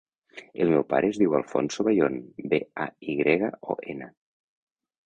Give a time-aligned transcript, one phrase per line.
[0.63, 2.17] El meu pare es diu Alfonso Bayon:
[2.55, 4.15] be, a, i grega, o, ena.